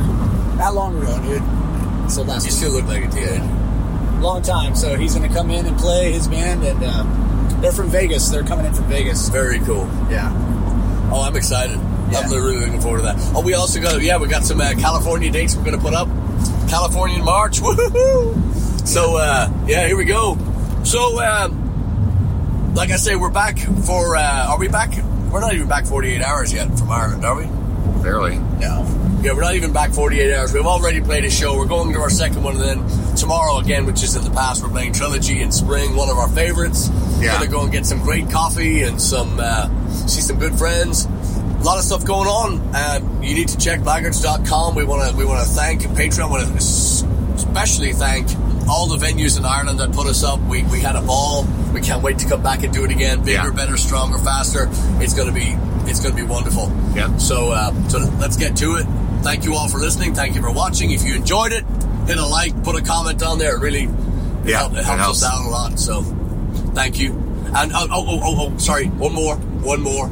[0.58, 2.10] That long ago, dude.
[2.10, 4.20] So that's You still look like a teenager.
[4.20, 4.74] long time.
[4.74, 8.28] So he's going to come in and play his band, and uh, they're from Vegas.
[8.30, 9.28] They're coming in from Vegas.
[9.28, 9.86] Very cool.
[10.10, 10.30] Yeah.
[11.12, 11.78] Oh, I'm excited.
[12.10, 12.20] Yeah.
[12.20, 13.16] I'm really looking forward to that.
[13.34, 16.08] Oh, we also got yeah, we got some uh, California dates we're gonna put up.
[16.68, 17.60] California in March.
[17.62, 18.86] Woohoo!
[18.88, 20.36] So uh, yeah, here we go.
[20.84, 21.61] So um,
[22.74, 24.16] like I say, we're back for.
[24.16, 24.92] Uh, are we back
[25.32, 27.46] we're not even back 48 hours yet from Ireland, are we?
[28.02, 28.36] Barely.
[28.36, 28.86] No.
[29.22, 30.52] Yeah, we're not even back 48 hours.
[30.52, 31.56] We've already played a show.
[31.56, 34.62] We're going to our second one, and then tomorrow again, which is in the past,
[34.62, 36.90] we're playing Trilogy in Spring, one of our favorites.
[37.18, 37.32] Yeah.
[37.34, 39.68] Gonna go and get some great coffee and some uh,
[40.06, 41.06] see some good friends.
[41.06, 42.60] A lot of stuff going on.
[42.74, 44.74] Uh, you need to check blaggards.com.
[44.74, 46.28] We want to we want to thank Patreon.
[46.28, 48.28] Want to especially thank
[48.68, 50.40] all the venues in Ireland that put us up.
[50.40, 51.44] We, we had a ball.
[51.72, 53.20] We can't wait to come back and do it again.
[53.24, 53.50] Bigger, Yeah.
[53.50, 54.68] better, stronger, faster.
[55.02, 55.56] It's gonna be
[55.90, 56.70] it's gonna be wonderful.
[56.94, 57.16] Yeah.
[57.18, 58.86] So uh, so let's get to it.
[59.22, 60.14] Thank you all for listening.
[60.14, 60.90] Thank you for watching.
[60.90, 61.64] If you enjoyed it,
[62.06, 63.56] hit a like, put a comment on there.
[63.56, 63.88] It really
[64.44, 65.22] Yeah, help- it it helps, helps.
[65.22, 65.78] us out a lot.
[65.78, 66.02] So
[66.74, 67.12] thank you.
[67.54, 70.06] And oh, oh, oh, oh, oh, sorry, one more, one more.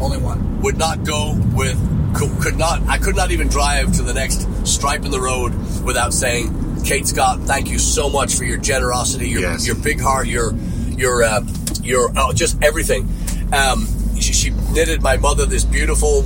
[0.00, 0.60] Only one.
[0.62, 1.76] Would not go with
[2.14, 2.82] could, could not.
[2.88, 5.52] I could not even drive to the next stripe in the road
[5.84, 6.48] without saying,
[6.86, 9.66] Kate Scott, thank you so much for your generosity, your Yes.
[9.66, 10.54] your big heart, your
[10.96, 11.44] your uh,
[11.82, 13.08] your oh, just everything.
[13.52, 13.88] Um,
[14.20, 16.20] she, she knitted my mother this beautiful.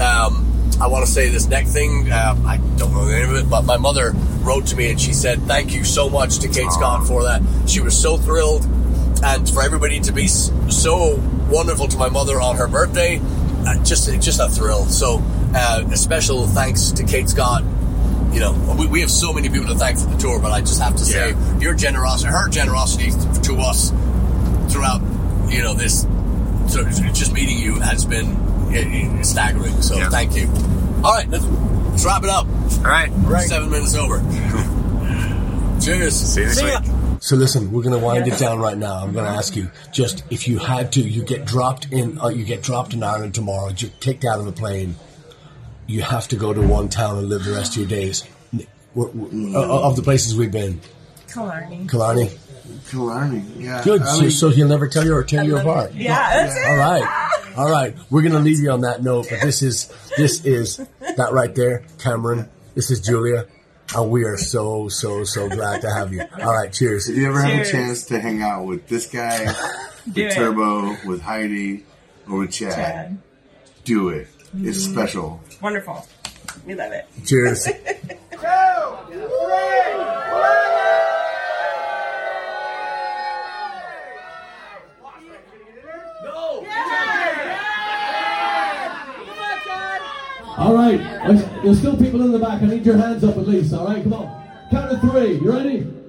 [0.00, 0.46] Um,
[0.80, 2.10] I want to say this neck thing.
[2.10, 4.98] Uh, I don't know the name of it, but my mother wrote to me and
[4.98, 8.64] she said, "Thank you so much to Kate Scott for that." She was so thrilled,
[9.22, 13.20] and for everybody to be so wonderful to my mother on her birthday,
[13.66, 14.86] uh, just just a thrill.
[14.86, 15.22] So,
[15.54, 17.64] uh, a special thanks to Kate Scott.
[18.32, 20.60] You know, we, we have so many people to thank for the tour, but I
[20.60, 21.58] just have to say, Yeah.
[21.58, 23.10] your generosity, her generosity
[23.42, 23.90] to us
[24.72, 25.00] throughout,
[25.48, 26.02] you know, this
[26.68, 28.36] so just meeting you has been
[29.24, 29.82] staggering.
[29.82, 30.08] So Yeah.
[30.10, 30.46] thank you.
[31.02, 32.46] All right, let's, let's wrap it up.
[32.46, 33.10] All right.
[33.42, 34.18] Seven minutes over.
[35.80, 36.14] Cheers.
[36.14, 36.74] See you next See week.
[36.74, 36.80] ya.
[37.20, 38.94] So listen, we're going to wind it down right now.
[39.02, 42.28] I'm going to ask you just if you had to, you get dropped in, uh,
[42.28, 44.94] you get dropped in Ireland tomorrow, you kicked out of the plane.
[45.90, 48.22] You have to go to one town and live the rest of your days.
[48.94, 50.80] Wh- wh- uh, Of the places we've been,
[51.32, 51.86] Killarney.
[51.88, 52.30] Killarney.
[52.88, 53.44] Killarney.
[53.56, 53.82] Yeah.
[53.82, 54.02] Good.
[54.02, 55.92] I So, mean, so he'll never tell you or tear you apart.
[55.94, 56.14] Yeah,
[56.46, 56.66] that's it.
[56.70, 57.94] All right, all right.
[58.10, 59.26] We're gonna leave you on that note.
[59.30, 62.48] But this is this is that right there, Cameron.
[62.74, 63.46] This is Julia,
[63.96, 66.22] and we are so so so glad to have you.
[66.42, 67.08] All right, cheers.
[67.08, 69.38] if you ever have a chance to hang out with this guy,
[70.12, 70.34] Do with it.
[70.36, 71.84] Turbo, with Heidi,
[72.28, 73.18] or with Chad, Chad.
[73.84, 74.28] do it.
[74.54, 74.92] It's Mm-hmm.
[74.94, 75.40] special.
[75.60, 76.06] Wonderful.
[76.66, 77.06] We love it.
[77.26, 77.68] Cheers.
[90.56, 92.62] All right, there's, there's still people in the back.
[92.62, 93.72] I need your hands up at least.
[93.72, 94.68] All right, come on.
[94.70, 95.34] Count of three.
[95.36, 95.99] You ready?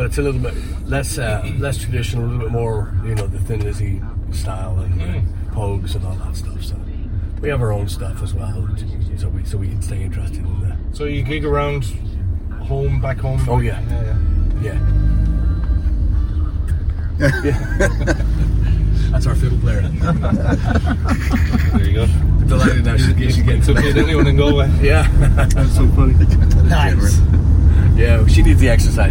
[0.00, 0.54] But, it's a little bit
[0.86, 4.00] less uh, less traditional, a little bit more you know the Thin Lizzy
[4.32, 6.62] style and uh, Pogues and all that stuff.
[6.62, 6.76] So
[7.40, 8.68] we have our own stuff as well.
[9.18, 11.84] So we so we can stay interested in the So you gig around
[12.70, 13.44] home, back home?
[13.48, 13.80] Oh, yeah.
[14.62, 14.78] yeah.
[17.18, 17.30] yeah.
[17.44, 17.50] yeah.
[19.10, 19.80] That's our fiddle player.
[19.80, 22.06] There you go.
[22.46, 24.70] Delighted now she's, she's getting So fit anyone in Galway.
[24.80, 25.08] Yeah.
[25.34, 26.12] That's so funny.
[26.68, 27.18] Nice.
[27.96, 29.08] Yeah, she needs the exercise.